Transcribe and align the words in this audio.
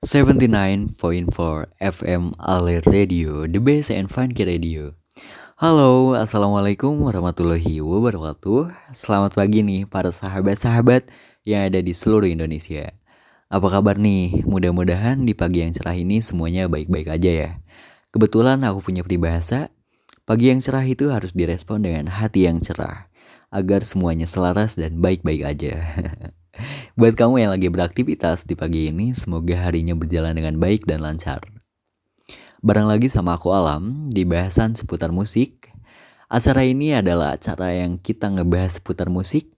79.4 0.00 0.96
FM 1.76 2.32
Alert 2.40 2.88
Radio, 2.88 3.44
the 3.44 3.60
best 3.60 3.92
and 3.92 4.08
funky 4.08 4.48
radio. 4.48 4.96
Halo, 5.60 6.16
Assalamualaikum 6.16 7.04
warahmatullahi 7.04 7.84
wabarakatuh. 7.84 8.96
Selamat 8.96 9.36
pagi 9.36 9.60
nih 9.60 9.84
para 9.84 10.08
sahabat-sahabat 10.08 11.12
yang 11.44 11.68
ada 11.68 11.84
di 11.84 11.92
seluruh 11.92 12.32
Indonesia. 12.32 12.96
Apa 13.52 13.68
kabar 13.68 14.00
nih? 14.00 14.40
Mudah-mudahan 14.48 15.20
di 15.28 15.36
pagi 15.36 15.68
yang 15.68 15.76
cerah 15.76 15.92
ini 15.92 16.24
semuanya 16.24 16.64
baik-baik 16.64 17.20
aja 17.20 17.30
ya. 17.36 17.50
Kebetulan 18.08 18.64
aku 18.64 18.80
punya 18.80 19.04
peribahasa, 19.04 19.68
pagi 20.24 20.48
yang 20.48 20.64
cerah 20.64 20.88
itu 20.88 21.12
harus 21.12 21.36
direspon 21.36 21.84
dengan 21.84 22.08
hati 22.08 22.48
yang 22.48 22.64
cerah. 22.64 23.12
Agar 23.52 23.84
semuanya 23.84 24.24
selaras 24.24 24.80
dan 24.80 24.96
baik-baik 25.04 25.44
aja. 25.44 25.76
Buat 26.98 27.14
kamu 27.16 27.46
yang 27.46 27.50
lagi 27.54 27.70
beraktivitas 27.70 28.44
di 28.44 28.58
pagi 28.58 28.90
ini, 28.90 29.14
semoga 29.14 29.56
harinya 29.68 29.94
berjalan 29.94 30.34
dengan 30.36 30.58
baik 30.58 30.84
dan 30.84 31.00
lancar. 31.00 31.40
Barang 32.60 32.92
lagi 32.92 33.08
sama 33.08 33.40
aku 33.40 33.56
Alam 33.56 34.12
di 34.12 34.28
bahasan 34.28 34.76
seputar 34.76 35.08
musik. 35.14 35.72
Acara 36.28 36.62
ini 36.62 36.92
adalah 36.92 37.40
acara 37.40 37.72
yang 37.72 37.96
kita 37.96 38.28
ngebahas 38.28 38.78
seputar 38.78 39.08
musik. 39.08 39.48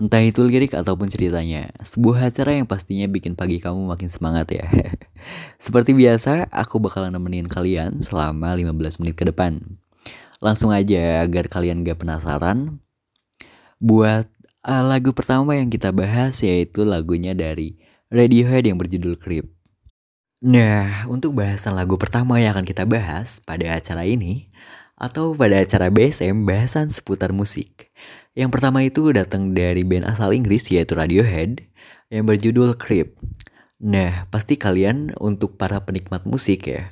Entah 0.00 0.24
itu 0.24 0.40
lirik 0.46 0.72
ataupun 0.72 1.10
ceritanya. 1.10 1.68
Sebuah 1.82 2.32
acara 2.32 2.56
yang 2.56 2.64
pastinya 2.64 3.04
bikin 3.10 3.36
pagi 3.36 3.60
kamu 3.60 3.90
makin 3.90 4.08
semangat 4.08 4.54
ya. 4.54 4.64
Seperti 5.64 5.92
biasa, 5.92 6.48
aku 6.48 6.80
bakalan 6.80 7.12
nemenin 7.12 7.50
kalian 7.50 8.00
selama 8.00 8.56
15 8.56 9.02
menit 9.04 9.14
ke 9.18 9.28
depan. 9.28 9.60
Langsung 10.42 10.72
aja 10.74 11.22
agar 11.22 11.46
kalian 11.46 11.84
gak 11.84 12.02
penasaran. 12.02 12.80
Buat 13.82 14.30
uh, 14.66 14.84
lagu 14.84 15.10
pertama 15.10 15.58
yang 15.58 15.68
kita 15.70 15.90
bahas 15.90 16.38
yaitu 16.42 16.86
lagunya 16.86 17.34
dari 17.34 17.78
Radiohead 18.12 18.68
yang 18.68 18.76
berjudul 18.76 19.16
Creep. 19.16 19.48
Nah, 20.42 21.06
untuk 21.06 21.38
bahasan 21.38 21.78
lagu 21.78 21.94
pertama 21.94 22.42
yang 22.42 22.58
akan 22.58 22.66
kita 22.66 22.82
bahas 22.82 23.38
pada 23.40 23.78
acara 23.78 24.02
ini 24.02 24.50
atau 24.98 25.32
pada 25.38 25.62
acara 25.62 25.88
BSM 25.88 26.44
bahasan 26.44 26.90
seputar 26.90 27.30
musik. 27.30 27.94
Yang 28.34 28.50
pertama 28.58 28.82
itu 28.82 29.06
datang 29.14 29.54
dari 29.54 29.86
band 29.86 30.08
asal 30.08 30.34
Inggris 30.34 30.66
yaitu 30.68 30.98
Radiohead 30.98 31.62
yang 32.10 32.26
berjudul 32.26 32.74
Creep. 32.76 33.16
Nah, 33.82 34.30
pasti 34.30 34.54
kalian 34.54 35.14
untuk 35.18 35.58
para 35.58 35.82
penikmat 35.82 36.22
musik 36.22 36.70
ya, 36.70 36.86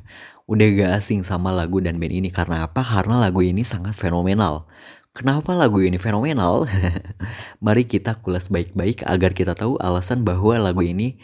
udah 0.50 0.66
gak 0.74 0.92
asing 0.98 1.22
sama 1.22 1.54
lagu 1.54 1.78
dan 1.78 2.02
band 2.02 2.10
ini 2.10 2.34
karena 2.34 2.66
apa? 2.66 2.82
Karena 2.82 3.22
lagu 3.22 3.42
ini 3.46 3.62
sangat 3.62 3.94
fenomenal. 3.94 4.66
Kenapa 5.10 5.58
lagu 5.58 5.82
ini 5.82 5.98
fenomenal? 5.98 6.70
Mari 7.64 7.82
kita 7.82 8.22
kulas 8.22 8.46
baik-baik 8.46 9.02
agar 9.02 9.34
kita 9.34 9.58
tahu 9.58 9.74
alasan 9.82 10.22
bahwa 10.22 10.54
lagu 10.54 10.86
ini 10.86 11.18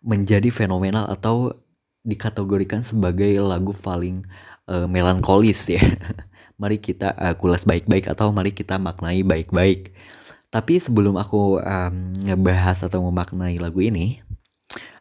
menjadi 0.00 0.48
fenomenal 0.48 1.04
atau 1.12 1.52
dikategorikan 2.06 2.80
sebagai 2.80 3.36
lagu 3.42 3.76
paling 3.76 4.24
uh, 4.70 4.86
melankolis 4.86 5.68
ya. 5.68 5.82
mari 6.60 6.80
kita 6.80 7.12
uh, 7.12 7.34
kulas 7.36 7.68
baik-baik 7.68 8.08
atau 8.08 8.32
mari 8.32 8.54
kita 8.54 8.80
maknai 8.80 9.20
baik-baik. 9.20 9.92
Tapi 10.48 10.80
sebelum 10.80 11.20
aku 11.20 11.60
um, 11.60 11.96
ngebahas 12.24 12.86
atau 12.88 13.04
memaknai 13.04 13.60
lagu 13.60 13.82
ini, 13.84 14.24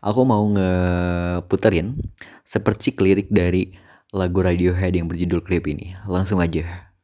aku 0.03 0.21
mau 0.27 0.43
ngeputerin 0.51 1.95
sepercik 2.43 2.99
lirik 2.99 3.31
dari 3.31 3.71
lagu 4.11 4.43
Radiohead 4.43 4.97
yang 4.97 5.07
berjudul 5.07 5.39
Creep 5.45 5.71
ini. 5.71 5.95
Langsung 6.09 6.43
aja. 6.43 6.94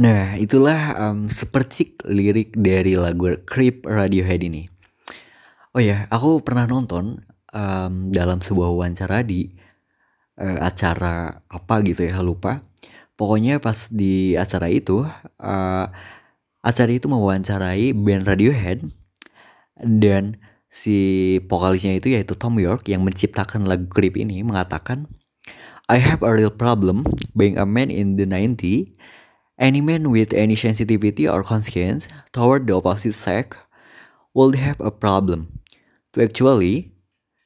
Nah, 0.00 0.32
itulah 0.40 0.96
um, 0.96 1.28
sepercik 1.28 2.00
lirik 2.08 2.56
dari 2.56 2.96
lagu 2.96 3.36
Creep 3.44 3.84
Radiohead 3.84 4.40
ini. 4.48 4.64
Oh 5.76 5.82
ya, 5.84 6.08
aku 6.08 6.40
pernah 6.40 6.64
nonton 6.64 7.20
um, 7.52 8.08
dalam 8.08 8.40
sebuah 8.40 8.72
wawancara 8.72 9.20
di 9.20 9.52
uh, 10.40 10.64
acara 10.64 11.44
apa 11.52 11.74
gitu 11.84 12.08
ya, 12.08 12.24
lupa. 12.24 12.64
Pokoknya 13.12 13.60
pas 13.60 13.92
di 13.92 14.32
acara 14.40 14.72
itu, 14.72 15.04
uh, 15.36 15.86
acara 16.64 16.90
itu 16.96 17.12
mewawancarai 17.12 17.92
band 17.92 18.24
Radiohead 18.24 18.88
dan 19.84 20.40
si 20.74 21.38
vokalisnya 21.46 21.94
itu 21.94 22.10
yaitu 22.18 22.34
Tom 22.34 22.58
York 22.58 22.90
yang 22.90 23.06
menciptakan 23.06 23.70
lagu 23.70 23.86
Creep 23.86 24.18
ini 24.18 24.42
mengatakan 24.42 25.06
I 25.86 26.02
have 26.02 26.26
a 26.26 26.34
real 26.34 26.50
problem 26.50 27.06
being 27.38 27.54
a 27.54 27.68
man 27.68 27.94
in 27.94 28.18
the 28.18 28.26
90 28.26 28.98
Any 29.54 29.78
man 29.78 30.10
with 30.10 30.34
any 30.34 30.58
sensitivity 30.58 31.30
or 31.30 31.46
conscience 31.46 32.10
toward 32.34 32.66
the 32.66 32.74
opposite 32.74 33.14
sex 33.14 33.54
will 34.34 34.50
have 34.58 34.82
a 34.82 34.90
problem. 34.90 35.62
To 36.18 36.26
actually 36.26 36.90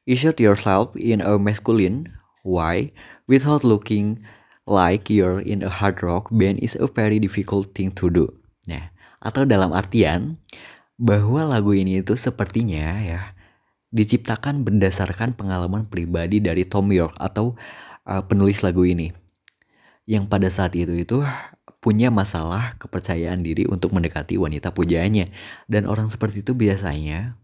insert 0.08 0.40
yourself 0.40 0.96
in 0.96 1.20
a 1.20 1.36
masculine 1.36 2.16
way 2.40 2.96
without 3.28 3.60
looking 3.60 4.24
like 4.64 5.12
you're 5.12 5.44
in 5.44 5.60
a 5.60 5.68
hard 5.68 6.00
rock 6.00 6.32
band 6.32 6.64
is 6.64 6.80
a 6.80 6.88
very 6.88 7.20
difficult 7.20 7.76
thing 7.76 7.92
to 8.00 8.08
do. 8.08 8.24
Nah, 8.64 8.88
atau 9.20 9.44
dalam 9.44 9.76
artian 9.76 10.40
bahwa 10.98 11.46
lagu 11.46 11.72
ini 11.72 12.02
itu 12.02 12.18
sepertinya 12.18 12.98
ya 13.00 13.38
diciptakan 13.88 14.66
berdasarkan 14.68 15.32
pengalaman 15.32 15.88
pribadi 15.88 16.44
dari 16.44 16.68
Tom 16.68 16.92
York 16.92 17.16
atau 17.16 17.56
uh, 18.04 18.22
penulis 18.26 18.60
lagu 18.60 18.84
ini. 18.84 19.14
Yang 20.04 20.24
pada 20.28 20.48
saat 20.52 20.72
itu 20.76 20.92
itu 20.92 21.24
punya 21.78 22.12
masalah 22.12 22.76
kepercayaan 22.76 23.40
diri 23.40 23.64
untuk 23.64 23.96
mendekati 23.96 24.36
wanita 24.36 24.72
pujaannya. 24.72 25.32
Dan 25.70 25.88
orang 25.88 26.10
seperti 26.10 26.44
itu 26.44 26.52
biasanya 26.52 27.36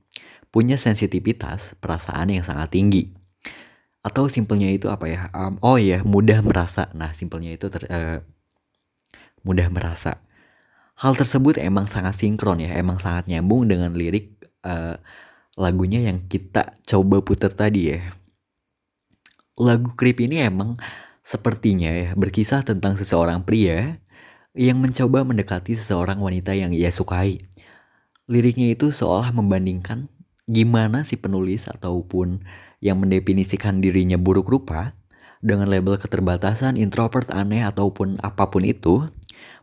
punya 0.53 0.77
sensitivitas 0.77 1.77
perasaan 1.81 2.33
yang 2.33 2.45
sangat 2.45 2.73
tinggi. 2.73 3.13
Atau 4.05 4.29
simpelnya 4.29 4.69
itu 4.69 4.93
apa 4.93 5.09
ya? 5.09 5.33
Um, 5.33 5.57
oh 5.65 5.81
ya, 5.81 6.05
mudah 6.05 6.45
merasa. 6.45 6.93
Nah, 6.93 7.17
simpelnya 7.17 7.57
itu 7.57 7.73
ter, 7.73 7.89
uh, 7.89 8.21
mudah 9.45 9.69
merasa. 9.73 10.21
Hal 10.94 11.19
tersebut 11.19 11.59
emang 11.59 11.91
sangat 11.91 12.15
sinkron 12.15 12.62
ya, 12.62 12.75
emang 12.78 13.03
sangat 13.03 13.27
nyambung 13.27 13.66
dengan 13.66 13.91
lirik 13.94 14.38
uh, 14.62 14.94
lagunya 15.59 16.06
yang 16.06 16.27
kita 16.31 16.78
coba 16.87 17.19
putar 17.22 17.50
tadi 17.50 17.94
ya. 17.94 18.15
Lagu 19.59 19.94
Creep 19.94 20.22
ini 20.22 20.43
emang 20.43 20.78
sepertinya 21.22 21.91
ya 21.91 22.10
berkisah 22.19 22.66
tentang 22.66 22.99
seseorang 22.99 23.47
pria 23.47 24.03
yang 24.55 24.78
mencoba 24.78 25.27
mendekati 25.27 25.75
seseorang 25.75 26.22
wanita 26.22 26.55
yang 26.55 26.71
ia 26.71 26.91
sukai. 26.94 27.43
Liriknya 28.31 28.75
itu 28.75 28.94
seolah 28.94 29.34
membandingkan 29.34 30.11
gimana 30.47 31.03
si 31.03 31.19
penulis 31.19 31.66
ataupun 31.66 32.47
yang 32.78 33.03
mendefinisikan 33.03 33.82
dirinya 33.82 34.15
buruk 34.21 34.47
rupa 34.47 34.94
dengan 35.44 35.69
label 35.69 36.00
keterbatasan, 36.00 36.81
introvert, 36.81 37.28
aneh 37.34 37.65
ataupun 37.66 38.17
apa 38.25 38.49
pun 38.49 38.64
itu 38.64 39.08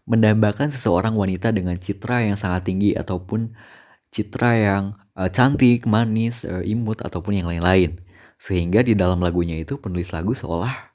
mendambakan 0.06 0.74
seseorang 0.74 1.14
wanita 1.14 1.54
dengan 1.54 1.78
citra 1.78 2.26
yang 2.26 2.38
sangat 2.38 2.68
tinggi 2.68 2.98
ataupun 2.98 3.54
citra 4.12 4.52
yang 4.58 4.84
uh, 5.16 5.30
cantik, 5.32 5.88
manis, 5.88 6.44
uh, 6.44 6.62
imut 6.66 7.00
ataupun 7.02 7.42
yang 7.42 7.48
lain-lain. 7.48 8.02
Sehingga 8.42 8.82
di 8.82 8.98
dalam 8.98 9.22
lagunya 9.22 9.56
itu 9.58 9.78
penulis 9.78 10.12
lagu 10.12 10.34
seolah 10.34 10.92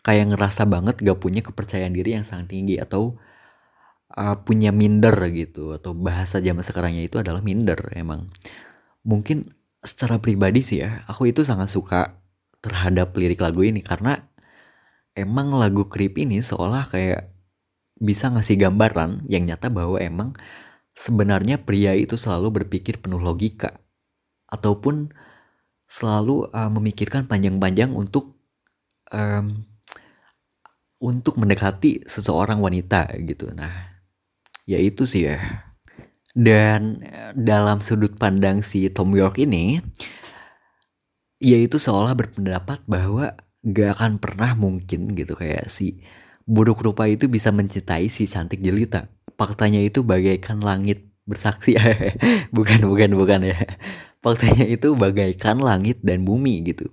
kayak 0.00 0.32
ngerasa 0.32 0.64
banget 0.64 1.00
gak 1.04 1.18
punya 1.20 1.44
kepercayaan 1.44 1.92
diri 1.92 2.16
yang 2.16 2.24
sangat 2.24 2.52
tinggi 2.52 2.80
atau 2.80 3.20
uh, 4.16 4.36
punya 4.44 4.72
minder 4.72 5.12
gitu 5.32 5.76
atau 5.76 5.92
bahasa 5.92 6.40
zaman 6.40 6.64
sekarangnya 6.64 7.04
itu 7.04 7.20
adalah 7.20 7.44
minder 7.44 7.78
emang. 7.96 8.28
Mungkin 9.04 9.48
secara 9.80 10.20
pribadi 10.20 10.60
sih 10.60 10.84
ya, 10.84 11.04
aku 11.08 11.32
itu 11.32 11.44
sangat 11.44 11.72
suka 11.72 12.20
terhadap 12.60 13.16
lirik 13.16 13.40
lagu 13.40 13.64
ini 13.64 13.80
karena 13.80 14.20
emang 15.16 15.52
lagu 15.56 15.88
Creep 15.88 16.20
ini 16.20 16.44
seolah 16.44 16.84
kayak 16.88 17.32
bisa 18.00 18.32
ngasih 18.32 18.56
gambaran 18.56 19.28
yang 19.28 19.44
nyata 19.44 19.68
bahwa 19.68 20.00
emang 20.00 20.32
sebenarnya 20.96 21.60
pria 21.60 21.92
itu 21.92 22.16
selalu 22.16 22.64
berpikir 22.64 22.98
penuh 22.98 23.20
logika 23.20 23.76
ataupun 24.48 25.12
selalu 25.84 26.48
uh, 26.50 26.70
memikirkan 26.72 27.28
panjang-panjang 27.28 27.92
untuk 27.92 28.40
um, 29.12 29.68
untuk 31.00 31.40
mendekati 31.40 32.04
seseorang 32.04 32.60
wanita 32.60 33.08
gitu. 33.24 33.48
Nah, 33.56 34.00
ya 34.68 34.76
itu 34.76 35.08
sih 35.08 35.32
ya. 35.32 35.40
Dan 36.30 37.02
eh, 37.02 37.32
dalam 37.34 37.82
sudut 37.82 38.14
pandang 38.14 38.62
si 38.62 38.86
Tom 38.92 39.10
York 39.16 39.40
ini, 39.42 39.80
yaitu 41.40 41.80
seolah 41.80 42.12
berpendapat 42.14 42.84
bahwa 42.84 43.34
gak 43.64 43.98
akan 43.98 44.12
pernah 44.20 44.52
mungkin 44.54 45.16
gitu 45.16 45.34
kayak 45.34 45.66
si 45.72 46.04
buruk 46.46 46.84
rupa 46.84 47.08
itu 47.08 47.26
bisa 47.26 47.50
mencintai 47.50 48.08
si 48.08 48.28
cantik 48.28 48.60
jelita. 48.60 49.08
Faktanya 49.36 49.80
itu 49.80 50.04
bagaikan 50.04 50.60
langit 50.60 51.08
bersaksi. 51.24 51.76
bukan, 52.56 52.84
bukan, 52.84 53.10
bukan 53.16 53.40
ya. 53.50 53.58
Faktanya 54.20 54.68
itu 54.68 54.92
bagaikan 54.92 55.60
langit 55.60 56.00
dan 56.04 56.24
bumi 56.28 56.60
gitu. 56.66 56.90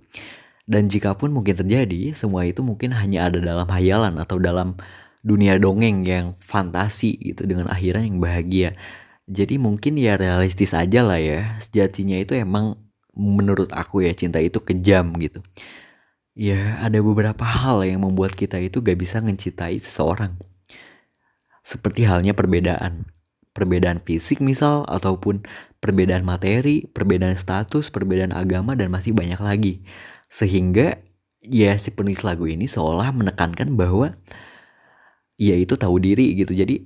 Dan 0.67 0.91
jika 0.91 1.15
pun 1.15 1.31
mungkin 1.31 1.55
terjadi, 1.55 2.11
semua 2.11 2.43
itu 2.43 2.59
mungkin 2.59 2.91
hanya 2.91 3.31
ada 3.31 3.39
dalam 3.39 3.67
hayalan 3.71 4.19
atau 4.19 4.35
dalam 4.35 4.75
dunia 5.23 5.55
dongeng 5.59 6.03
yang 6.03 6.35
fantasi 6.39 7.15
gitu 7.19 7.47
dengan 7.47 7.71
akhiran 7.71 8.03
yang 8.03 8.19
bahagia. 8.19 8.75
Jadi 9.27 9.59
mungkin 9.59 9.99
ya 9.99 10.15
realistis 10.15 10.71
aja 10.71 11.03
lah 11.03 11.19
ya. 11.19 11.59
Sejatinya 11.59 12.15
itu 12.19 12.35
emang 12.35 12.79
menurut 13.15 13.71
aku 13.75 14.03
ya 14.03 14.11
cinta 14.15 14.39
itu 14.39 14.59
kejam 14.63 15.11
gitu. 15.19 15.43
Ya 16.37 16.77
ada 16.85 17.01
beberapa 17.01 17.41
hal 17.41 17.81
yang 17.81 18.05
membuat 18.05 18.37
kita 18.37 18.61
itu 18.61 18.85
gak 18.85 19.01
bisa 19.01 19.17
mencintai 19.25 19.81
seseorang. 19.81 20.37
Seperti 21.65 22.05
halnya 22.05 22.37
perbedaan. 22.37 23.09
Perbedaan 23.57 24.05
fisik 24.05 24.37
misal 24.37 24.85
ataupun 24.85 25.41
perbedaan 25.81 26.21
materi, 26.21 26.85
perbedaan 26.93 27.33
status, 27.33 27.89
perbedaan 27.89 28.37
agama 28.37 28.77
dan 28.77 28.93
masih 28.93 29.17
banyak 29.17 29.41
lagi. 29.41 29.73
Sehingga 30.29 31.01
ya 31.41 31.73
si 31.81 31.89
penulis 31.89 32.21
lagu 32.21 32.45
ini 32.45 32.69
seolah 32.69 33.09
menekankan 33.17 33.73
bahwa 33.73 34.13
ya 35.41 35.57
itu 35.57 35.73
tahu 35.73 35.97
diri 35.97 36.37
gitu. 36.37 36.53
Jadi 36.53 36.85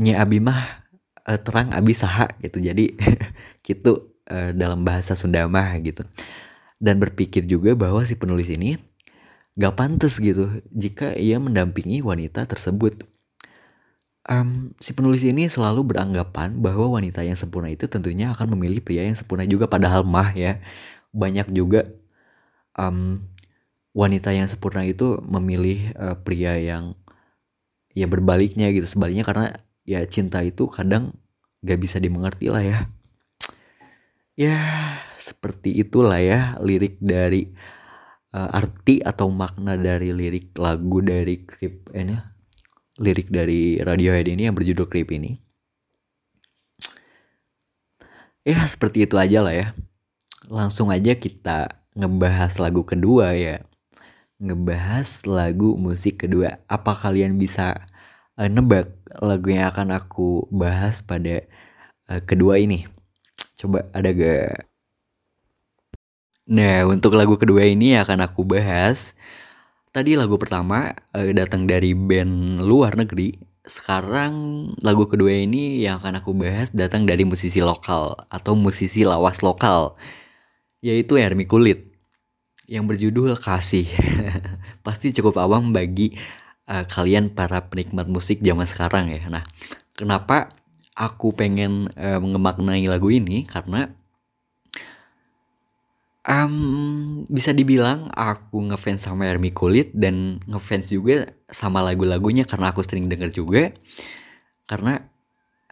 nya 0.00 0.24
abi 0.24 0.40
mah 0.40 0.88
uh, 1.28 1.36
terang 1.36 1.76
abi 1.76 1.92
saha 1.92 2.32
gitu. 2.40 2.56
Jadi 2.56 2.96
gitu 3.68 4.16
uh, 4.32 4.56
dalam 4.56 4.80
bahasa 4.80 5.12
Sunda 5.12 5.44
mah 5.44 5.76
gitu. 5.84 6.08
Dan 6.78 7.00
berpikir 7.00 7.46
juga 7.48 7.72
bahwa 7.78 8.02
si 8.04 8.18
penulis 8.18 8.50
ini 8.50 8.76
gak 9.54 9.78
pantas 9.78 10.18
gitu 10.18 10.50
jika 10.74 11.14
ia 11.14 11.38
mendampingi 11.38 12.02
wanita 12.02 12.44
tersebut. 12.46 13.06
Um, 14.24 14.72
si 14.80 14.96
penulis 14.96 15.20
ini 15.20 15.46
selalu 15.52 15.84
beranggapan 15.84 16.56
bahwa 16.58 16.96
wanita 16.96 17.20
yang 17.20 17.36
sempurna 17.36 17.68
itu 17.68 17.84
tentunya 17.84 18.32
akan 18.32 18.56
memilih 18.56 18.80
pria 18.80 19.04
yang 19.04 19.12
sempurna 19.12 19.44
juga 19.44 19.68
padahal 19.68 20.00
mah 20.00 20.32
ya 20.32 20.64
banyak 21.12 21.52
juga 21.52 21.84
um, 22.72 23.20
wanita 23.92 24.32
yang 24.32 24.48
sempurna 24.48 24.80
itu 24.88 25.20
memilih 25.28 25.92
uh, 26.00 26.16
pria 26.16 26.56
yang 26.56 26.96
ya 27.92 28.08
berbaliknya 28.08 28.72
gitu 28.72 28.88
sebaliknya 28.88 29.28
karena 29.28 29.46
ya 29.84 30.02
cinta 30.08 30.40
itu 30.40 30.66
kadang 30.72 31.14
gak 31.60 31.78
bisa 31.84 32.00
dimengerti 32.00 32.48
lah 32.48 32.64
ya 32.64 32.78
ya 34.34 34.58
seperti 35.14 35.74
itulah 35.78 36.18
ya 36.18 36.58
lirik 36.58 36.98
dari 36.98 37.50
uh, 38.34 38.50
arti 38.50 38.98
atau 39.00 39.30
makna 39.30 39.78
dari 39.78 40.10
lirik 40.10 40.54
lagu 40.58 40.98
dari 41.00 41.46
klip 41.46 41.90
ini 41.94 42.18
lirik 42.98 43.30
dari 43.30 43.78
Radiohead 43.78 44.26
ini 44.30 44.46
yang 44.46 44.54
berjudul 44.54 44.86
Creep 44.86 45.10
ini 45.14 45.38
ya 48.44 48.60
seperti 48.66 49.06
itu 49.06 49.16
aja 49.18 49.40
lah 49.42 49.54
ya 49.54 49.66
langsung 50.48 50.92
aja 50.92 51.16
kita 51.16 51.84
ngebahas 51.94 52.58
lagu 52.58 52.82
kedua 52.84 53.32
ya. 53.34 53.62
Ngebahas 54.42 55.24
lagu 55.24 55.78
musik 55.78 56.26
kedua. 56.26 56.60
Apa 56.66 56.92
kalian 56.92 57.38
bisa 57.38 57.86
uh, 58.36 58.50
nebak 58.50 58.90
lagu 59.22 59.54
yang 59.54 59.70
akan 59.70 59.94
aku 59.94 60.50
bahas 60.50 61.00
pada 61.00 61.46
uh, 62.10 62.20
kedua 62.26 62.58
ini? 62.60 62.84
Coba 63.54 63.86
ada 63.94 64.10
gak? 64.10 64.66
Nah, 66.44 66.84
untuk 66.84 67.16
lagu 67.16 67.40
kedua 67.40 67.64
ini 67.64 67.96
akan 67.96 68.28
aku 68.28 68.44
bahas. 68.44 69.16
Tadi 69.94 70.18
lagu 70.18 70.36
pertama 70.36 70.92
uh, 71.14 71.30
datang 71.32 71.64
dari 71.64 71.96
band 71.96 72.60
luar 72.60 72.98
negeri. 72.98 73.38
Sekarang 73.64 74.68
lagu 74.84 75.08
kedua 75.08 75.32
ini 75.32 75.80
yang 75.80 75.96
akan 75.96 76.20
aku 76.20 76.36
bahas 76.36 76.68
datang 76.74 77.08
dari 77.08 77.24
musisi 77.24 77.64
lokal 77.64 78.12
atau 78.28 78.52
musisi 78.52 79.08
lawas 79.08 79.40
lokal 79.40 79.96
yaitu 80.84 81.16
Hermi 81.16 81.48
Kulit 81.48 81.96
yang 82.68 82.84
berjudul 82.84 83.40
Kasih. 83.40 83.88
Pasti 84.84 85.16
cukup 85.16 85.40
awam 85.40 85.72
bagi 85.72 86.12
uh, 86.68 86.84
kalian 86.84 87.32
para 87.32 87.64
penikmat 87.72 88.04
musik 88.04 88.44
zaman 88.44 88.68
sekarang 88.68 89.08
ya. 89.08 89.24
Nah, 89.32 89.44
kenapa 89.96 90.52
aku 90.94 91.34
pengen 91.34 91.90
uh, 91.98 92.22
mengemaknai 92.22 92.86
lagu 92.86 93.10
ini 93.10 93.42
karena 93.44 93.90
um, 96.22 97.26
bisa 97.26 97.50
dibilang 97.50 98.08
aku 98.14 98.62
ngefans 98.70 99.06
sama 99.10 99.26
Hermi 99.26 99.50
Kulit 99.50 99.90
dan 99.92 100.38
ngefans 100.46 100.94
juga 100.94 101.34
sama 101.50 101.82
lagu-lagunya 101.82 102.46
karena 102.46 102.70
aku 102.70 102.86
sering 102.86 103.10
denger 103.10 103.30
juga 103.34 103.74
karena 104.70 105.04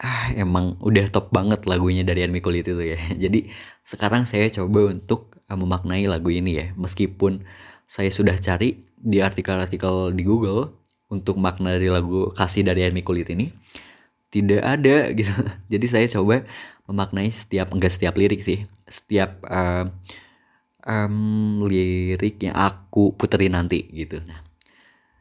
ah 0.03 0.35
emang 0.35 0.75
udah 0.83 1.07
top 1.15 1.31
banget 1.31 1.63
lagunya 1.71 2.03
dari 2.03 2.27
Army 2.27 2.43
Kulit 2.43 2.67
itu 2.67 2.83
ya. 2.83 2.99
Jadi 3.23 3.49
sekarang 3.87 4.27
saya 4.27 4.51
coba 4.51 4.91
untuk 4.91 5.39
uh, 5.47 5.57
memaknai 5.57 6.05
lagu 6.11 6.29
ini 6.35 6.59
ya. 6.59 6.67
Meskipun 6.75 7.47
saya 7.87 8.11
sudah 8.11 8.35
cari 8.37 8.83
di 8.99 9.23
artikel-artikel 9.23 10.11
di 10.15 10.23
Google 10.27 10.75
untuk 11.13 11.37
makna 11.39 11.77
dari 11.77 11.93
lagu 11.93 12.33
kasih 12.35 12.67
dari 12.67 12.83
Army 12.83 13.05
Kulit 13.05 13.29
ini 13.31 13.53
tidak 14.33 14.65
ada 14.65 14.97
gitu. 15.19 15.31
Jadi 15.69 15.87
saya 15.87 16.07
coba 16.09 16.49
memaknai 16.89 17.29
setiap 17.29 17.71
enggak 17.71 17.93
setiap 17.93 18.17
lirik 18.17 18.41
sih, 18.41 18.65
setiap 18.89 19.45
uh, 19.47 19.87
um, 20.89 21.63
lirik 21.69 22.41
yang 22.41 22.57
aku 22.57 23.13
puterin 23.15 23.53
nanti 23.55 23.85
gitu. 23.93 24.25
Nah, 24.25 24.41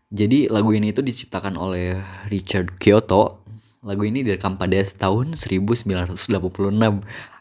jadi 0.07 0.47
lagu 0.47 0.71
ini 0.71 0.95
itu 0.95 1.03
diciptakan 1.03 1.59
oleh 1.59 1.99
Richard 2.31 2.79
Kyoto 2.79 3.41
Lagu 3.81 4.05
ini 4.05 4.21
direkam 4.21 4.61
pada 4.61 4.77
tahun 4.77 5.33
1986. 5.33 5.89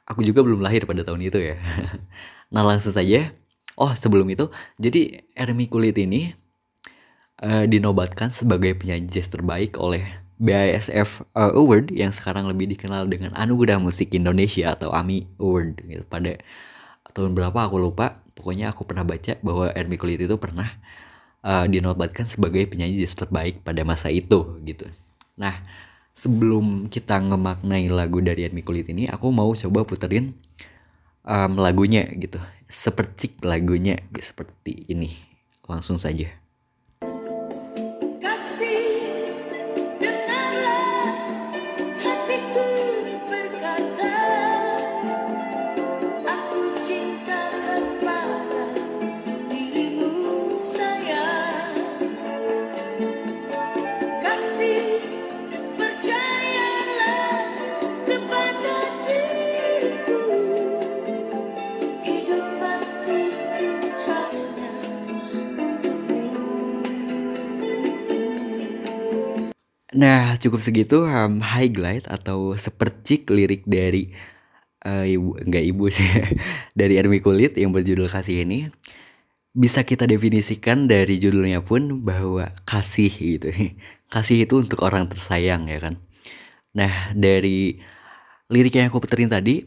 Aku 0.09 0.21
juga 0.25 0.41
belum 0.41 0.65
lahir 0.65 0.89
pada 0.89 1.05
tahun 1.05 1.29
itu 1.29 1.37
ya. 1.37 1.61
nah 2.55 2.65
langsung 2.65 2.97
saja. 2.97 3.37
Oh 3.77 3.93
sebelum 3.93 4.25
itu, 4.33 4.49
jadi 4.81 5.21
Ermi 5.37 5.69
Kulit 5.69 6.01
ini 6.01 6.33
uh, 7.45 7.69
dinobatkan 7.69 8.33
sebagai 8.33 8.73
penyanyi 8.73 9.09
jazz 9.13 9.29
terbaik 9.29 9.77
oleh 9.77 10.05
BISF 10.41 11.29
uh, 11.37 11.53
Award 11.53 11.93
yang 11.93 12.17
sekarang 12.17 12.49
lebih 12.49 12.73
dikenal 12.73 13.05
dengan 13.13 13.37
Anugerah 13.37 13.77
Musik 13.77 14.17
Indonesia 14.17 14.73
atau 14.73 14.89
AMI 14.89 15.37
Award 15.37 15.85
gitu. 15.85 16.03
Pada 16.09 16.41
tahun 17.13 17.37
berapa 17.37 17.59
aku 17.69 17.77
lupa. 17.77 18.17
Pokoknya 18.33 18.73
aku 18.73 18.89
pernah 18.89 19.05
baca 19.05 19.37
bahwa 19.45 19.69
Ermi 19.77 20.01
Kulit 20.01 20.25
itu 20.25 20.33
pernah 20.41 20.81
uh, 21.45 21.69
dinobatkan 21.69 22.25
sebagai 22.25 22.65
penyanyi 22.73 23.05
jazz 23.05 23.13
terbaik 23.13 23.61
pada 23.61 23.85
masa 23.85 24.09
itu 24.09 24.57
gitu. 24.65 24.89
Nah, 25.37 25.61
sebelum 26.17 26.89
kita 26.89 27.21
ngemaknai 27.21 27.93
lagu 27.93 28.25
dari 28.25 28.49
Admi 28.49 28.65
Kulit 28.65 28.89
ini, 28.89 29.05
aku 29.13 29.29
mau 29.29 29.53
coba 29.53 29.85
puterin 29.85 30.33
um, 31.29 31.61
lagunya 31.61 32.09
gitu. 32.17 32.41
Sepercik 32.65 33.45
lagunya 33.45 34.01
seperti 34.17 34.89
ini. 34.89 35.13
Langsung 35.69 36.01
saja. 36.01 36.40
Cukup 70.41 70.65
segitu 70.65 71.05
um, 71.05 71.45
highlight 71.45 72.09
atau 72.09 72.57
sepercik 72.57 73.29
lirik 73.29 73.69
dari 73.69 74.11
uh, 74.89 75.05
ibu 75.05 75.37
enggak 75.45 75.65
ibu 75.65 75.85
sih 75.93 76.09
dari 76.81 76.97
Ermi 76.97 77.21
Kulit 77.21 77.61
yang 77.61 77.71
berjudul 77.71 78.09
Kasih 78.09 78.49
ini 78.49 78.73
bisa 79.51 79.83
kita 79.83 80.07
definisikan 80.07 80.87
dari 80.87 81.19
judulnya 81.19 81.67
pun 81.67 82.07
bahwa 82.07 82.55
kasih 82.63 83.11
gitu. 83.11 83.51
Kasih 84.15 84.47
itu 84.47 84.55
untuk 84.59 84.83
orang 84.87 85.11
tersayang 85.11 85.67
ya 85.67 85.79
kan. 85.83 85.95
Nah, 86.75 87.15
dari 87.15 87.79
lirik 88.51 88.79
yang 88.79 88.91
aku 88.91 89.03
puterin 89.03 89.31
tadi 89.31 89.67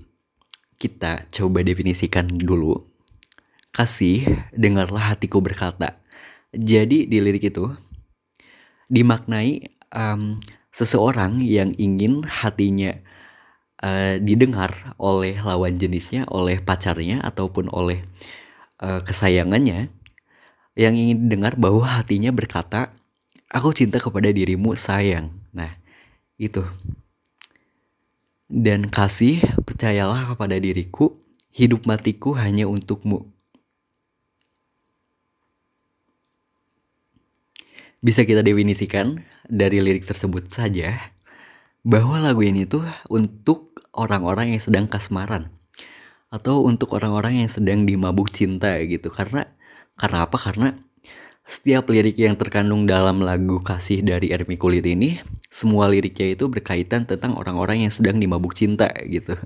kita 0.80 1.27
coba 1.32 1.63
definisikan 1.63 2.27
dulu. 2.27 2.80
Kasih, 3.75 4.27
dengarlah 4.56 5.15
hatiku 5.15 5.39
berkata. 5.39 6.00
Jadi 6.53 7.08
di 7.08 7.18
lirik 7.20 7.50
itu 7.50 7.72
dimaknai 8.88 9.63
um, 9.96 10.38
seseorang 10.74 11.39
yang 11.46 11.72
ingin 11.77 12.25
hatinya 12.25 12.98
uh, 13.86 14.18
didengar 14.18 14.98
oleh 14.98 15.38
lawan 15.38 15.77
jenisnya, 15.77 16.25
oleh 16.27 16.58
pacarnya 16.60 17.22
ataupun 17.22 17.70
oleh 17.70 18.01
uh, 18.82 19.06
kesayangannya 19.06 19.94
yang 20.74 20.94
ingin 20.98 21.30
dengar 21.30 21.53
bahwa 21.56 21.86
hatinya 21.86 22.34
berkata, 22.34 22.89
"Aku 23.53 23.70
cinta 23.72 24.01
kepada 24.01 24.34
dirimu, 24.34 24.74
sayang." 24.74 25.30
Nah, 25.53 25.77
itu. 26.42 26.65
Dan 28.50 28.89
kasih, 28.89 29.42
percayalah 29.65 30.34
kepada 30.34 30.58
diriku, 30.58 31.22
hidup 31.53 31.86
matiku 31.86 32.34
hanya 32.34 32.65
untukmu. 32.65 33.30
Bisa 38.03 38.27
kita 38.27 38.44
definisikan 38.44 39.24
dari 39.47 39.83
lirik 39.83 40.07
tersebut 40.07 40.47
saja 40.47 41.13
bahwa 41.83 42.19
lagu 42.19 42.43
ini 42.43 42.63
tuh 42.63 42.83
untuk 43.12 43.75
orang-orang 43.93 44.55
yang 44.55 44.62
sedang 44.63 44.85
kasmaran. 44.88 45.51
Atau 46.33 46.65
untuk 46.65 46.97
orang-orang 46.97 47.45
yang 47.45 47.50
sedang 47.51 47.85
dimabuk 47.85 48.33
cinta 48.33 48.73
gitu. 48.81 49.13
Karena 49.13 49.45
karena 49.93 50.25
apa? 50.25 50.38
Karena 50.41 50.73
setiap 51.43 51.91
lirik 51.91 52.17
yang 52.17 52.39
terkandung 52.39 52.88
dalam 52.89 53.21
lagu 53.21 53.62
kasih 53.62 54.01
dari 54.01 54.31
Ermi 54.33 54.57
Kulit 54.57 54.88
ini 54.88 55.19
semua 55.53 55.85
liriknya 55.85 56.33
itu 56.33 56.50
berkaitan 56.50 57.05
tentang 57.05 57.38
orang-orang 57.38 57.85
yang 57.85 57.93
sedang 57.93 58.17
dimabuk 58.17 58.57
cinta 58.57 58.89
gitu. 59.05 59.38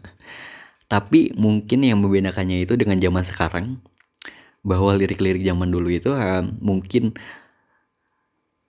Tapi 0.87 1.35
mungkin 1.35 1.83
yang 1.83 1.99
membedakannya 1.99 2.63
itu 2.63 2.79
dengan 2.79 2.95
zaman 2.95 3.27
sekarang 3.27 3.65
bahwa 4.63 4.95
lirik-lirik 4.95 5.43
zaman 5.43 5.67
dulu 5.67 5.91
itu 5.91 6.15
um, 6.15 6.55
mungkin 6.63 7.11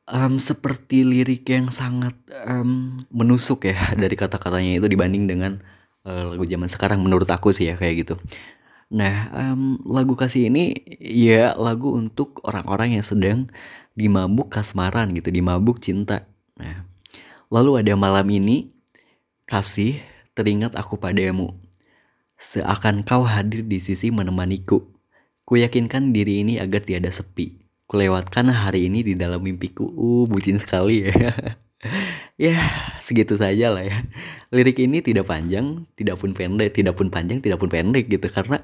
um, 0.08 0.40
seperti 0.40 1.04
lirik 1.04 1.44
yang 1.48 1.68
sangat 1.68 2.16
um, 2.48 3.00
menusuk 3.12 3.68
ya 3.68 3.76
dari 4.00 4.16
kata-katanya 4.16 4.80
itu 4.80 4.86
dibanding 4.88 5.28
dengan 5.28 5.60
uh, 6.08 6.32
lagu 6.34 6.44
zaman 6.48 6.68
sekarang 6.68 6.98
menurut 7.04 7.28
aku 7.28 7.52
sih 7.52 7.68
ya 7.70 7.76
kayak 7.76 8.08
gitu. 8.08 8.14
Nah, 8.88 9.28
um, 9.36 9.76
lagu 9.84 10.16
kasih 10.16 10.48
ini 10.48 10.72
ya 11.04 11.52
lagu 11.60 11.92
untuk 11.92 12.40
orang-orang 12.48 12.96
yang 12.96 13.04
sedang 13.04 13.52
dimabuk 13.92 14.48
kasmaran 14.48 15.12
gitu, 15.12 15.28
dimabuk 15.28 15.84
cinta. 15.84 16.24
Nah, 16.56 16.88
lalu 17.52 17.84
ada 17.84 17.92
malam 18.00 18.24
ini 18.32 18.72
kasih 19.44 20.00
teringat 20.32 20.72
aku 20.72 20.96
padamu. 20.96 21.52
Seakan 22.38 23.04
kau 23.04 23.28
hadir 23.28 23.66
di 23.66 23.82
sisi 23.82 24.08
menemaniku. 24.08 24.88
Ku 25.44 25.56
yakinkan 25.56 26.12
diri 26.12 26.44
ini 26.44 26.56
agar 26.60 26.84
tiada 26.84 27.08
sepi 27.08 27.67
kulewatkan 27.88 28.52
hari 28.52 28.92
ini 28.92 29.00
di 29.02 29.14
dalam 29.16 29.40
mimpiku. 29.40 29.88
Uh, 29.88 30.24
bucin 30.28 30.60
sekali 30.60 31.08
ya. 31.08 31.32
ya, 32.52 32.60
segitu 33.00 33.34
saja 33.40 33.72
lah 33.72 33.88
ya. 33.88 33.96
Lirik 34.52 34.78
ini 34.84 35.00
tidak 35.00 35.26
panjang, 35.26 35.88
tidak 35.96 36.20
pun 36.20 36.36
pendek, 36.36 36.76
tidak 36.76 36.94
pun 36.94 37.08
panjang, 37.08 37.40
tidak 37.40 37.58
pun 37.58 37.72
pendek 37.72 38.12
gitu 38.12 38.28
karena 38.28 38.62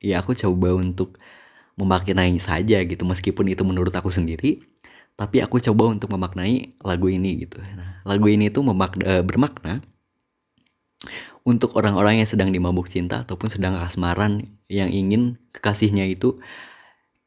ya 0.00 0.24
aku 0.24 0.32
coba 0.34 0.74
untuk 0.74 1.20
memaknai 1.76 2.36
saja 2.42 2.82
gitu 2.84 3.06
meskipun 3.06 3.48
itu 3.48 3.64
menurut 3.64 3.94
aku 3.96 4.12
sendiri 4.12 4.60
tapi 5.16 5.40
aku 5.44 5.60
coba 5.60 5.92
untuk 5.92 6.08
memaknai 6.12 6.76
lagu 6.80 7.06
ini 7.08 7.44
gitu. 7.44 7.60
Nah, 7.60 8.00
lagu 8.08 8.26
ini 8.28 8.48
tuh 8.48 8.64
memakna, 8.64 9.04
eh, 9.04 9.22
bermakna 9.24 9.84
untuk 11.44 11.74
orang-orang 11.76 12.22
yang 12.22 12.28
sedang 12.28 12.54
dimabuk 12.54 12.88
cinta 12.88 13.26
ataupun 13.26 13.50
sedang 13.50 13.76
kasmaran 13.76 14.46
yang 14.72 14.88
ingin 14.88 15.36
kekasihnya 15.52 16.08
itu 16.08 16.40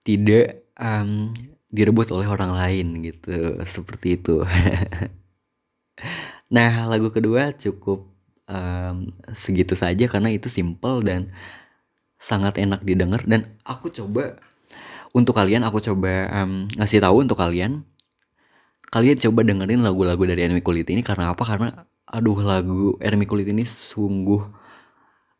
tidak 0.01 0.64
um, 0.79 1.33
direbut 1.71 2.11
oleh 2.15 2.27
orang 2.27 2.55
lain 2.55 3.03
gitu 3.03 3.59
seperti 3.63 4.19
itu. 4.19 4.43
Nah 6.45 6.85
lagu 6.85 7.09
kedua 7.09 7.57
cukup 7.57 8.05
um, 8.45 9.09
segitu 9.33 9.73
saja 9.73 10.05
karena 10.05 10.29
itu 10.29 10.45
simple 10.45 11.01
dan 11.01 11.33
sangat 12.21 12.61
enak 12.61 12.85
didengar. 12.85 13.25
Dan 13.25 13.49
aku 13.65 13.89
coba 13.89 14.37
untuk 15.11 15.33
kalian 15.35 15.65
aku 15.65 15.81
coba 15.81 16.29
um, 16.31 16.69
ngasih 16.77 17.01
tahu 17.01 17.25
untuk 17.25 17.39
kalian. 17.39 17.85
Kalian 18.93 19.17
coba 19.19 19.43
dengerin 19.43 19.83
lagu-lagu 19.83 20.23
dari 20.23 20.45
Enemy 20.47 20.61
Kulit 20.61 20.87
ini 20.87 21.01
karena 21.01 21.33
apa? 21.33 21.43
Karena 21.43 21.73
aduh 22.05 22.37
lagu 22.39 22.95
Enemy 23.01 23.25
Kulit 23.25 23.49
ini 23.49 23.65
sungguh 23.65 24.45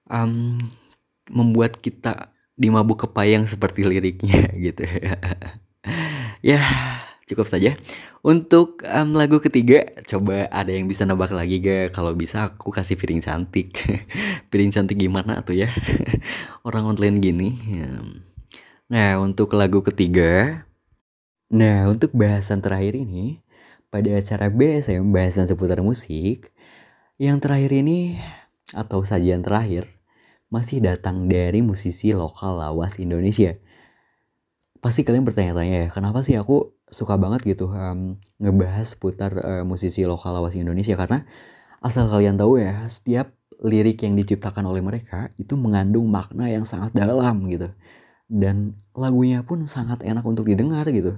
um, 0.10 0.58
membuat 1.32 1.80
kita 1.80 2.35
di 2.56 2.72
mabuk 2.72 3.08
kepayang 3.08 3.46
seperti 3.48 3.84
liriknya 3.84 4.52
gitu. 4.66 4.84
Ya 6.44 6.60
cukup 7.28 7.48
saja. 7.52 7.76
Untuk 8.26 8.82
um, 8.82 9.14
lagu 9.14 9.38
ketiga 9.38 9.86
coba 10.10 10.50
ada 10.50 10.74
yang 10.74 10.90
bisa 10.90 11.06
nebak 11.06 11.30
lagi 11.30 11.62
gak? 11.62 11.94
Kalau 11.94 12.18
bisa 12.18 12.50
aku 12.50 12.74
kasih 12.74 12.98
piring 12.98 13.22
cantik. 13.22 13.78
Piring 14.50 14.74
cantik 14.74 14.98
gimana 14.98 15.46
tuh 15.46 15.62
ya? 15.62 15.70
Orang 16.66 16.90
online 16.90 17.22
gini 17.22 17.50
nah 18.86 19.18
untuk 19.18 19.58
lagu 19.58 19.82
ketiga 19.82 20.62
nah 21.50 21.90
untuk 21.90 22.14
bahasan 22.14 22.62
terakhir 22.62 22.94
ini 22.94 23.42
pada 23.90 24.14
acara 24.14 24.54
BSM 24.54 25.10
bahasan 25.10 25.50
seputar 25.50 25.82
musik 25.82 26.54
yang 27.18 27.42
terakhir 27.42 27.74
ini 27.74 28.22
atau 28.78 29.02
sajian 29.02 29.42
terakhir 29.42 29.90
masih 30.54 30.82
datang 30.82 31.26
dari 31.26 31.66
musisi 31.66 32.14
lokal 32.14 32.62
lawas 32.62 33.02
Indonesia. 33.02 33.58
Pasti 34.80 35.02
kalian 35.02 35.26
bertanya-tanya 35.26 35.76
ya, 35.86 35.90
kenapa 35.90 36.22
sih 36.22 36.38
aku 36.38 36.78
suka 36.94 37.18
banget 37.18 37.42
gitu 37.58 37.74
um, 37.74 38.22
ngebahas 38.38 38.94
seputar 38.94 39.32
uh, 39.42 39.64
musisi 39.66 40.06
lokal 40.06 40.38
lawas 40.38 40.54
Indonesia 40.54 40.94
karena 40.94 41.26
asal 41.82 42.06
kalian 42.06 42.38
tahu 42.38 42.62
ya, 42.62 42.86
setiap 42.86 43.34
lirik 43.66 44.06
yang 44.06 44.14
diciptakan 44.14 44.68
oleh 44.70 44.86
mereka 44.86 45.32
itu 45.42 45.58
mengandung 45.58 46.06
makna 46.12 46.52
yang 46.52 46.68
sangat 46.68 46.94
dalam 46.94 47.50
gitu. 47.50 47.74
Dan 48.30 48.78
lagunya 48.94 49.46
pun 49.46 49.66
sangat 49.66 50.02
enak 50.06 50.26
untuk 50.26 50.46
didengar 50.50 50.86
gitu. 50.90 51.18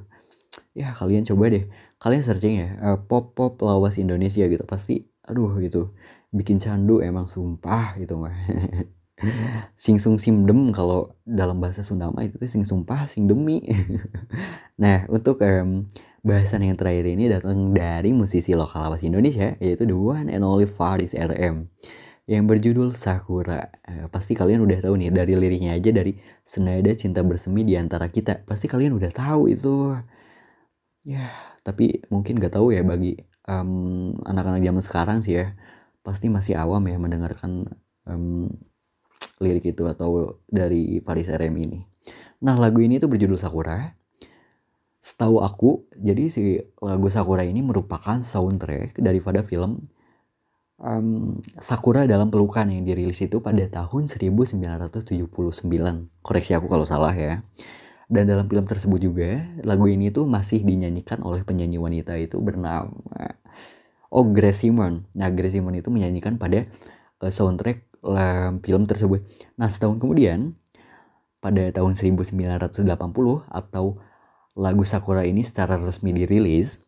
Ya 0.71 0.95
kalian 0.95 1.27
coba 1.27 1.51
deh, 1.51 1.67
kalian 1.99 2.23
searching 2.23 2.55
ya 2.63 2.69
uh, 2.79 2.97
pop 3.03 3.35
pop 3.35 3.59
lawas 3.59 3.99
Indonesia 3.99 4.47
gitu 4.47 4.63
pasti, 4.63 5.03
aduh 5.27 5.59
gitu 5.59 5.91
bikin 6.31 6.59
candu 6.59 6.99
emang 7.03 7.27
sumpah 7.27 7.95
gitu 7.99 8.19
mah. 8.19 8.35
Sing 9.83 9.97
sung 9.97 10.21
sim 10.21 10.45
dem 10.45 10.69
kalau 10.69 11.17
dalam 11.25 11.57
bahasa 11.57 11.81
Sunda 11.81 12.13
mah 12.13 12.21
itu 12.21 12.37
tuh 12.37 12.49
sing 12.49 12.63
sumpah 12.63 13.09
sing 13.09 13.25
demi. 13.25 13.65
nah, 14.81 15.09
untuk 15.09 15.41
um, 15.41 15.89
bahasan 16.21 16.65
yang 16.65 16.77
terakhir 16.77 17.09
ini 17.09 17.25
datang 17.31 17.73
dari 17.73 18.13
musisi 18.13 18.53
lokal 18.53 18.85
lawas 18.85 19.01
Indonesia 19.01 19.57
yaitu 19.57 19.89
the 19.89 19.97
one 19.97 20.29
and 20.29 20.45
only 20.45 20.69
Faris 20.69 21.17
RM 21.17 21.65
yang 22.27 22.43
berjudul 22.43 22.91
Sakura. 22.91 23.71
Eh, 23.87 24.05
pasti 24.11 24.35
kalian 24.35 24.59
udah 24.67 24.83
tahu 24.83 24.99
nih 24.99 25.09
dari 25.15 25.33
liriknya 25.33 25.79
aja 25.79 25.89
dari 25.95 26.19
senada 26.43 26.91
cinta 26.93 27.23
bersemi 27.23 27.63
di 27.63 27.79
antara 27.79 28.11
kita. 28.11 28.43
Pasti 28.43 28.67
kalian 28.67 28.93
udah 28.99 29.11
tahu 29.15 29.47
itu. 29.47 29.95
Ya, 31.07 31.31
tapi 31.63 32.03
mungkin 32.11 32.35
gak 32.43 32.59
tahu 32.59 32.75
ya 32.75 32.83
bagi 32.83 33.15
um, 33.47 34.11
anak-anak 34.27 34.59
zaman 34.59 34.83
sekarang 34.83 35.17
sih 35.23 35.39
ya. 35.39 35.55
Pasti 36.03 36.27
masih 36.27 36.59
awam 36.59 36.83
ya 36.91 36.99
mendengarkan 36.99 37.71
um, 38.03 38.51
lirik 39.37 39.73
itu 39.73 39.83
atau 39.85 40.41
dari 40.49 41.01
Faris 41.01 41.29
RM 41.29 41.55
ini. 41.57 41.79
Nah 42.43 42.57
lagu 42.57 42.81
ini 42.81 43.01
tuh 43.01 43.09
berjudul 43.09 43.37
Sakura. 43.37 43.93
Setahu 45.01 45.39
aku, 45.39 45.87
jadi 45.95 46.27
si 46.27 46.59
lagu 46.83 47.07
Sakura 47.07 47.47
ini 47.47 47.63
merupakan 47.63 48.19
soundtrack 48.19 48.99
daripada 48.99 49.39
film 49.39 49.79
um, 50.81 51.39
Sakura 51.57 52.03
dalam 52.03 52.27
pelukan 52.27 52.67
yang 52.67 52.83
dirilis 52.83 53.23
itu 53.23 53.39
pada 53.39 53.63
tahun 53.71 54.11
1979. 54.11 55.15
Koreksi 56.19 56.51
aku 56.57 56.67
kalau 56.67 56.83
salah 56.83 57.15
ya. 57.15 57.45
Dan 58.07 58.23
dalam 58.27 58.47
film 58.47 58.63
tersebut 58.63 58.99
juga 59.03 59.43
lagu 59.67 59.87
ini 59.91 60.11
tuh 60.11 60.23
masih 60.27 60.63
dinyanyikan 60.63 61.19
oleh 61.27 61.43
penyanyi 61.43 61.75
wanita 61.75 62.15
itu 62.15 62.39
bernama 62.39 62.87
Oh 64.07 64.23
Grace 64.31 64.63
Simon. 64.63 65.03
Nah 65.11 65.27
Grace 65.31 65.59
Simon 65.59 65.75
itu 65.75 65.91
menyanyikan 65.91 66.39
pada 66.39 66.63
uh, 67.19 67.31
soundtrack 67.31 67.86
film 68.61 68.83
tersebut. 68.85 69.23
Nah 69.59 69.67
setahun 69.67 69.97
kemudian 69.99 70.55
pada 71.37 71.69
tahun 71.69 71.93
1980 71.93 72.87
atau 73.47 73.85
lagu 74.57 74.83
Sakura 74.83 75.23
ini 75.23 75.45
secara 75.45 75.77
resmi 75.77 76.11
dirilis. 76.11 76.81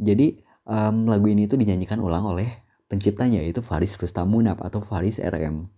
Jadi 0.00 0.40
um, 0.64 1.06
lagu 1.08 1.28
ini 1.28 1.44
tuh 1.44 1.60
dinyanyikan 1.60 2.00
ulang 2.00 2.24
oleh 2.24 2.64
penciptanya 2.88 3.42
yaitu 3.42 3.60
Faris 3.60 3.94
Rustamunap 3.96 4.64
atau 4.64 4.80
Faris 4.80 5.20
RM. 5.20 5.68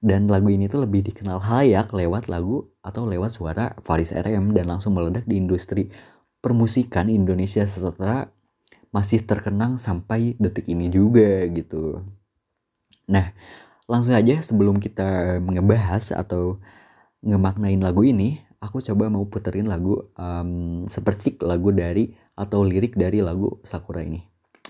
Dan 0.00 0.32
lagu 0.32 0.48
ini 0.48 0.64
tuh 0.64 0.80
lebih 0.88 1.04
dikenal 1.12 1.44
hayak 1.44 1.92
lewat 1.92 2.32
lagu 2.32 2.72
atau 2.80 3.04
lewat 3.04 3.36
suara 3.36 3.76
Faris 3.84 4.16
RM 4.16 4.56
dan 4.56 4.72
langsung 4.72 4.96
meledak 4.96 5.28
di 5.28 5.36
industri 5.36 5.92
permusikan 6.40 7.12
Indonesia 7.12 7.68
setelah 7.68 8.32
masih 8.90 9.22
terkenang 9.22 9.76
sampai 9.76 10.34
detik 10.40 10.66
ini 10.66 10.88
juga 10.88 11.44
gitu. 11.52 12.00
Nah, 13.06 13.36
Langsung 13.90 14.14
aja 14.14 14.38
sebelum 14.38 14.78
kita 14.78 15.42
ngebahas 15.42 16.14
atau 16.14 16.62
ngemaknain 17.26 17.82
lagu 17.82 18.06
ini, 18.06 18.38
aku 18.62 18.78
coba 18.78 19.10
mau 19.10 19.26
puterin 19.26 19.66
lagu 19.66 20.06
um, 20.14 20.86
seperti 20.86 21.34
lagu 21.42 21.74
dari 21.74 22.14
atau 22.38 22.62
lirik 22.62 22.94
dari 22.94 23.18
lagu 23.18 23.58
Sakura 23.66 24.06
ini. 24.06 24.22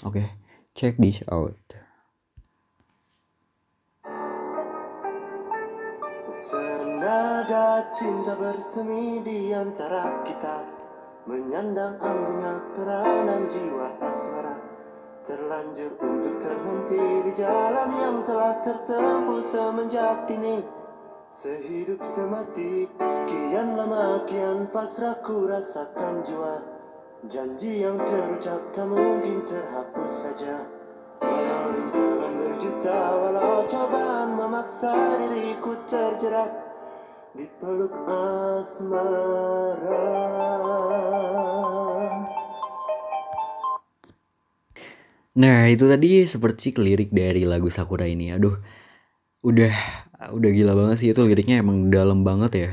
Oke, 0.09 0.25
okay, 0.25 0.27
check 0.73 0.97
this 0.97 1.21
out. 1.29 1.53
Senada 6.33 7.93
cinta 7.93 8.33
bersemi 8.41 9.21
di 9.21 9.53
antara 9.53 10.25
kita 10.25 10.81
Menyandang 11.29 12.01
ambunya 12.01 12.65
peranan 12.73 13.45
jiwa 13.45 13.93
asmara 14.01 14.70
Terlanjur 15.31 15.95
untuk 16.03 16.43
terhenti 16.43 16.99
di 16.99 17.31
jalan 17.39 17.87
yang 18.03 18.19
telah 18.27 18.59
tertempuh 18.67 19.39
semenjak 19.39 20.27
dini 20.27 20.59
Sehidup 21.31 22.03
semati 22.03 22.91
Kian 23.31 23.79
lama 23.79 24.27
kian 24.27 24.67
pasrah 24.75 25.23
ku 25.23 25.47
rasakan 25.47 26.27
jua 26.27 26.67
Janji 27.31 27.79
yang 27.79 28.03
terucap 28.03 28.75
tak 28.75 28.91
mungkin 28.91 29.47
terhapus 29.47 30.11
saja. 30.11 30.67
Walau 31.23 31.79
rintangan 31.79 32.35
berjuta 32.35 32.99
Walau 33.23 33.71
cobaan 33.71 34.35
memaksa 34.35 35.15
diriku 35.15 35.79
terjerat 35.87 36.59
Di 37.39 37.47
peluk 37.63 37.95
asmara 38.11 39.31
Nah 45.39 45.71
itu 45.71 45.87
tadi 45.87 46.27
seperti 46.27 46.75
lirik 46.75 47.15
dari 47.15 47.47
lagu 47.47 47.71
Sakura 47.71 48.09
ini. 48.09 48.35
Aduh 48.35 48.59
udah 49.47 49.75
udah 50.35 50.51
gila 50.51 50.75
banget 50.75 50.97
sih. 51.05 51.09
Itu 51.15 51.23
liriknya 51.29 51.63
emang 51.63 51.93
dalam 51.93 52.27
banget 52.27 52.53
ya. 52.57 52.71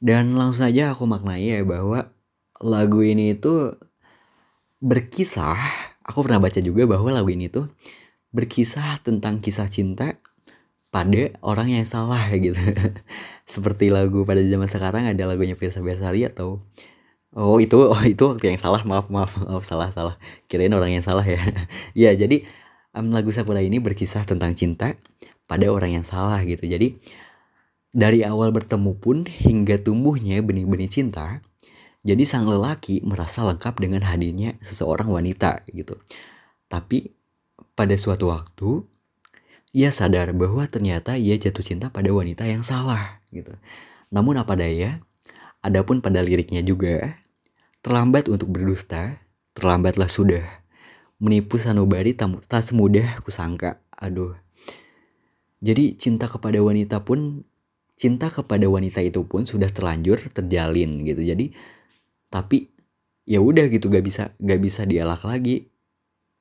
Dan 0.00 0.32
langsung 0.32 0.64
aja 0.70 0.96
aku 0.96 1.04
maknai 1.04 1.44
ya 1.44 1.60
bahwa 1.66 2.08
lagu 2.60 3.04
ini 3.04 3.36
itu 3.36 3.76
berkisah 4.80 5.60
aku 6.10 6.26
pernah 6.26 6.42
baca 6.42 6.58
juga 6.58 6.88
bahwa 6.90 7.14
lagu 7.14 7.30
ini 7.30 7.46
tuh 7.46 7.70
berkisah 8.34 8.98
tentang 9.06 9.38
kisah 9.38 9.70
cinta 9.70 10.18
pada 10.90 11.30
orang 11.46 11.70
yang 11.70 11.86
salah 11.86 12.30
gitu. 12.44 12.58
Seperti 13.46 13.94
lagu 13.94 14.26
pada 14.26 14.42
zaman 14.42 14.66
sekarang 14.66 15.06
ada 15.06 15.22
lagunya 15.26 15.54
Firsa 15.54 15.78
Bersari 15.82 16.26
atau 16.26 16.66
oh 17.36 17.58
itu 17.62 17.76
oh 17.92 18.02
itu 18.06 18.22
waktu 18.26 18.54
yang 18.54 18.60
salah 18.60 18.82
maaf 18.82 19.12
maaf 19.12 19.36
maaf 19.42 19.62
salah 19.66 19.90
salah 19.94 20.14
kirain 20.50 20.72
orang 20.74 20.94
yang 20.94 21.04
salah 21.04 21.22
ya 21.22 21.40
ya 22.08 22.10
jadi 22.14 22.42
um, 22.94 23.10
lagu 23.14 23.30
Sakura 23.30 23.62
ini 23.62 23.78
berkisah 23.78 24.26
tentang 24.26 24.54
cinta 24.54 24.98
pada 25.50 25.66
orang 25.70 26.00
yang 26.00 26.06
salah 26.06 26.38
gitu. 26.46 26.62
Jadi 26.66 26.98
dari 27.90 28.22
awal 28.22 28.54
bertemu 28.54 28.92
pun 29.02 29.26
hingga 29.26 29.82
tumbuhnya 29.82 30.38
benih-benih 30.46 30.90
cinta, 30.90 31.42
jadi 32.06 32.22
sang 32.22 32.46
lelaki 32.46 33.02
merasa 33.02 33.42
lengkap 33.42 33.74
dengan 33.82 34.06
hadirnya 34.06 34.54
seseorang 34.62 35.10
wanita 35.10 35.66
gitu. 35.74 35.98
Tapi 36.70 37.10
pada 37.74 37.98
suatu 37.98 38.30
waktu 38.30 38.86
ia 39.74 39.90
sadar 39.90 40.34
bahwa 40.34 40.66
ternyata 40.66 41.18
ia 41.18 41.34
jatuh 41.38 41.62
cinta 41.62 41.90
pada 41.90 42.10
wanita 42.14 42.46
yang 42.46 42.62
salah 42.62 43.22
gitu. 43.34 43.54
Namun 44.10 44.38
apa 44.38 44.54
daya, 44.54 45.02
adapun 45.60 46.00
pada 46.04 46.20
liriknya 46.20 46.60
juga, 46.64 47.20
terlambat 47.80 48.28
untuk 48.28 48.52
berdusta, 48.52 49.20
terlambatlah 49.56 50.08
sudah. 50.08 50.44
Menipu 51.20 51.60
sanubari 51.60 52.16
tak, 52.16 52.40
semudah 52.48 53.20
kusangka. 53.20 53.84
Aduh, 54.00 54.32
jadi 55.60 55.92
cinta 56.00 56.24
kepada 56.24 56.56
wanita 56.64 57.04
pun 57.04 57.44
cinta 58.00 58.32
kepada 58.32 58.64
wanita 58.64 59.04
itu 59.04 59.28
pun 59.28 59.44
sudah 59.44 59.68
terlanjur 59.68 60.16
terjalin 60.32 61.04
gitu. 61.04 61.20
Jadi 61.20 61.52
tapi 62.32 62.72
ya 63.28 63.44
udah 63.44 63.68
gitu 63.68 63.92
gak 63.92 64.04
bisa 64.04 64.32
gak 64.40 64.60
bisa 64.60 64.88
dialak 64.88 65.20
lagi. 65.28 65.68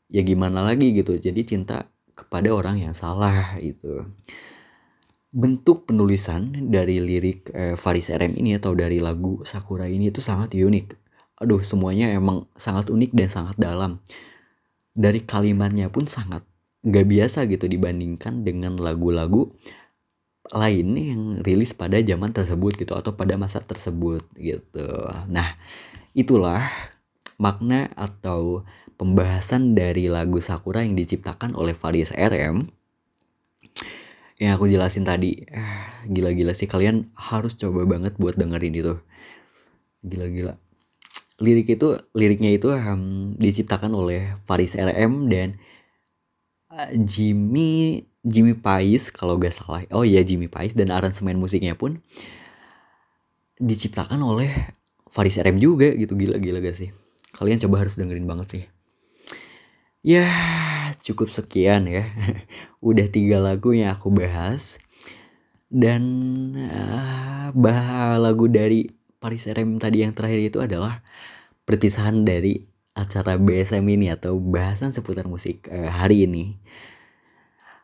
Ya 0.07 0.23
gimana 0.23 0.63
lagi 0.63 0.95
gitu. 0.95 1.19
Jadi 1.19 1.43
cinta 1.43 1.91
kepada 2.15 2.55
orang 2.55 2.79
yang 2.79 2.95
salah 2.95 3.60
itu. 3.60 4.08
Bentuk 5.29 5.85
penulisan 5.85 6.49
dari 6.73 6.97
lirik 6.97 7.53
eh, 7.53 7.77
Faris 7.77 8.09
RM 8.09 8.33
ini 8.33 8.57
atau 8.57 8.73
dari 8.73 8.97
lagu 8.97 9.45
Sakura 9.45 9.85
ini 9.85 10.09
itu 10.09 10.25
sangat 10.25 10.57
unik. 10.57 10.97
Aduh, 11.45 11.61
semuanya 11.61 12.09
emang 12.09 12.49
sangat 12.57 12.89
unik 12.89 13.13
dan 13.13 13.29
sangat 13.29 13.55
dalam. 13.61 14.01
Dari 14.97 15.21
kalimatnya 15.21 15.93
pun 15.93 16.09
sangat 16.09 16.41
nggak 16.81 17.05
biasa 17.05 17.45
gitu 17.45 17.69
dibandingkan 17.69 18.41
dengan 18.41 18.79
lagu-lagu 18.79 19.53
lain 20.49 20.87
yang 20.97 21.21
rilis 21.45 21.77
pada 21.77 22.01
zaman 22.01 22.33
tersebut 22.33 22.73
gitu 22.81 22.97
atau 22.97 23.13
pada 23.13 23.37
masa 23.37 23.61
tersebut 23.61 24.25
gitu. 24.33 24.89
Nah, 25.29 25.53
itulah 26.17 26.65
makna 27.37 27.93
atau 27.93 28.65
pembahasan 28.97 29.77
dari 29.77 30.09
lagu 30.09 30.41
Sakura 30.41 30.81
yang 30.81 30.97
diciptakan 30.97 31.53
oleh 31.53 31.77
Faris 31.77 32.09
RM 32.17 32.78
yang 34.39 34.56
aku 34.56 34.71
jelasin 34.71 35.04
tadi. 35.04 35.43
Gila-gila 36.08 36.56
sih 36.56 36.65
kalian 36.65 37.12
harus 37.13 37.60
coba 37.60 37.84
banget 37.84 38.15
buat 38.15 38.39
dengerin 38.39 38.73
itu. 38.73 38.95
Gila-gila. 40.02 40.56
Lirik 41.39 41.71
itu 41.71 41.99
liriknya 42.15 42.52
itu 42.56 42.71
um, 42.71 43.36
diciptakan 43.36 43.95
oleh 43.95 44.39
Faris 44.47 44.75
RM 44.75 45.32
dan 45.32 45.60
Jimmy 47.04 48.04
Jimmy 48.21 48.54
Pais 48.54 49.10
kalau 49.10 49.39
gak 49.39 49.56
salah 49.56 49.82
oh 49.95 50.04
iya 50.04 50.21
Jimmy 50.21 50.52
Pais 50.52 50.75
dan 50.75 50.91
aransemen 50.91 51.39
musiknya 51.39 51.73
pun 51.73 52.04
diciptakan 53.58 54.21
oleh 54.21 54.52
Faris 55.10 55.39
RM 55.39 55.58
juga 55.58 55.89
gitu 55.95 56.13
gila 56.13 56.38
gila 56.38 56.60
gak 56.62 56.78
sih 56.78 56.89
kalian 57.34 57.58
coba 57.63 57.88
harus 57.88 57.95
dengerin 57.97 58.28
banget 58.28 58.47
sih 58.52 58.63
ya 60.04 60.28
cukup 61.10 61.34
sekian 61.34 61.89
ya. 61.89 62.06
Udah 62.89 63.10
tiga 63.10 63.41
lagu 63.41 63.74
yang 63.74 63.98
aku 63.98 64.13
bahas. 64.13 64.78
Dan 65.69 66.02
uh, 66.69 67.54
bah 67.54 68.17
lagu 68.17 68.50
dari 68.50 68.89
Faris 69.22 69.50
RM 69.50 69.78
tadi 69.78 70.06
yang 70.06 70.13
terakhir 70.13 70.39
itu 70.41 70.58
adalah 70.62 71.02
perpisahan 71.65 72.26
dari 72.26 72.65
acara 72.98 73.38
BSM 73.38 73.86
ini 73.86 74.10
atau 74.10 74.38
bahasan 74.38 74.93
seputar 74.93 75.30
musik 75.30 75.69
uh, 75.69 75.89
hari 75.89 76.26
ini. 76.26 76.58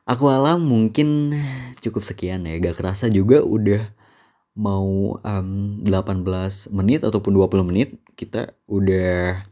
Aku 0.06 0.30
alam 0.30 0.62
mungkin 0.62 1.34
cukup 1.82 2.06
sekian 2.06 2.46
ya, 2.46 2.62
gak 2.62 2.78
kerasa 2.78 3.10
juga 3.10 3.42
udah 3.42 3.90
mau 4.56 5.20
um, 5.20 5.82
18 5.84 6.24
menit 6.72 7.02
ataupun 7.04 7.36
20 7.36 7.70
menit 7.70 8.00
kita 8.16 8.56
udah 8.72 9.44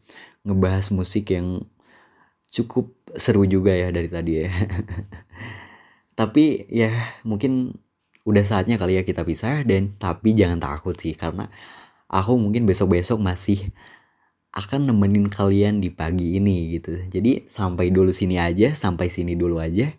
ngebahas 0.48 0.94
musik 0.96 1.34
yang 1.36 1.68
cukup 2.54 2.94
seru 3.18 3.50
juga 3.50 3.74
ya 3.74 3.89
dari 3.89 4.08
tadi 4.08 4.46
ya. 4.46 4.50
tapi 6.20 6.70
ya 6.70 6.94
mungkin 7.26 7.74
udah 8.24 8.46
saatnya 8.46 8.78
kali 8.78 8.96
ya 8.96 9.04
kita 9.04 9.26
pisah 9.26 9.66
dan 9.66 9.98
tapi 9.98 10.38
jangan 10.38 10.62
takut 10.62 10.94
sih 10.96 11.18
karena 11.18 11.50
aku 12.08 12.38
mungkin 12.38 12.70
besok-besok 12.70 13.18
masih 13.18 13.74
akan 14.54 14.94
nemenin 14.94 15.34
kalian 15.34 15.82
di 15.82 15.89
pagi 15.89 16.38
ini 16.38 16.78
gitu. 16.78 16.94
Jadi 17.10 17.50
sampai 17.50 17.89
dulu 17.89 18.13
sini 18.13 18.38
aja, 18.38 18.78
sampai 18.78 19.10
sini 19.10 19.34
dulu 19.34 19.58
aja 19.58 19.89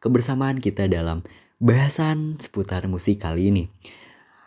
kebersamaan 0.00 0.64
kita 0.64 0.88
dalam 0.88 1.20
bahasan 1.60 2.40
seputar 2.40 2.88
musik 2.88 3.20
kali 3.20 3.52
ini. 3.52 3.64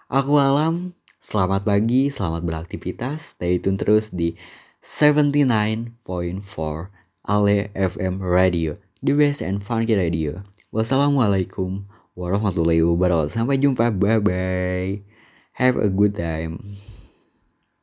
Aku 0.10 0.42
Alam, 0.42 0.98
selamat 1.22 1.64
pagi, 1.64 2.10
selamat 2.10 2.42
beraktivitas, 2.44 3.38
stay 3.38 3.62
tune 3.62 3.78
terus 3.78 4.12
di 4.12 4.34
79.4 4.82 7.01
Ale 7.22 7.70
FM 7.78 8.18
Radio, 8.18 8.82
the 9.06 9.14
best 9.14 9.46
and 9.46 9.62
funky 9.62 9.94
radio. 9.94 10.42
Wassalamualaikum 10.74 11.86
warahmatullahi 12.18 12.82
wabarakatuh. 12.82 13.30
Sampai 13.30 13.62
jumpa, 13.62 13.94
bye 13.94 14.18
bye. 14.18 15.06
Have 15.54 15.78
a 15.78 15.90
good 15.92 16.18
time. 16.18 16.58